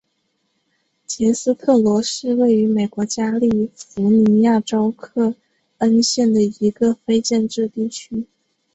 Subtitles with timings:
[1.05, 5.35] 杰斯特罗是位于美国加利福尼亚州克
[5.77, 8.25] 恩县的一个非建制地区。